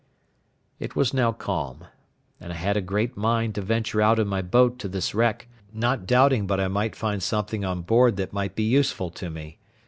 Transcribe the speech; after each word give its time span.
It 0.79 0.95
was 0.95 1.13
now 1.13 1.31
calm, 1.31 1.85
and 2.39 2.51
I 2.51 2.55
had 2.55 2.75
a 2.75 2.81
great 2.81 3.15
mind 3.15 3.53
to 3.53 3.61
venture 3.61 4.01
out 4.01 4.17
in 4.17 4.27
my 4.27 4.41
boat 4.41 4.79
to 4.79 4.87
this 4.87 5.13
wreck, 5.13 5.47
not 5.73 6.07
doubting 6.07 6.47
but 6.47 6.59
I 6.59 6.69
might 6.69 6.95
find 6.95 7.21
something 7.21 7.63
on 7.63 7.83
board 7.83 8.17
that 8.17 8.33
might 8.33 8.55
be 8.55 8.63
useful 8.63 9.11
to 9.11 9.29
me. 9.29 9.59